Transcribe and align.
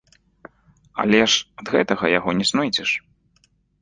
Але 1.03 1.19
ж 1.33 1.45
ад 1.63 1.69
гэтага 1.75 2.05
яго 2.19 2.33
не 2.41 2.45
знойдзеш. 2.51 2.89